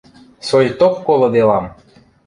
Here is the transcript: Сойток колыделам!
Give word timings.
Сойток 0.47 0.93
колыделам! 1.05 1.65